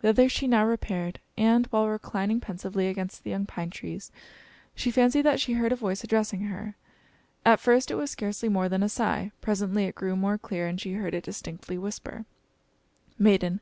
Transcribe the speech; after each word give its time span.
Thither 0.00 0.28
she 0.28 0.46
now 0.46 0.66
repaired, 0.66 1.20
and, 1.38 1.64
while 1.68 1.88
reclining 1.88 2.38
pensively 2.38 2.86
against 2.86 3.24
the 3.24 3.30
young 3.30 3.46
pine 3.46 3.70
tree, 3.70 3.98
she 4.74 4.90
fancied 4.90 5.22
that 5.22 5.40
she 5.40 5.54
heard 5.54 5.72
a 5.72 5.74
voice 5.74 6.04
addressing 6.04 6.42
her. 6.48 6.76
At 7.46 7.60
first 7.60 7.90
it 7.90 7.94
was 7.94 8.10
scarcely 8.10 8.50
more 8.50 8.68
than 8.68 8.82
a 8.82 8.90
sigh; 8.90 9.32
presently 9.40 9.86
it 9.86 9.94
grew 9.94 10.16
more 10.16 10.36
clear, 10.36 10.66
and 10.66 10.78
she 10.78 10.92
heard 10.92 11.14
it 11.14 11.24
distinctly 11.24 11.78
whisper 11.78 12.26
"Maiden! 13.18 13.60